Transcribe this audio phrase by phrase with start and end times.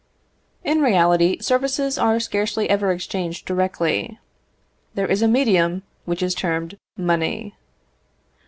[0.63, 4.17] In reality, services are scarcely ever exchanged directly.
[4.95, 7.53] There is a medium, which is termed money.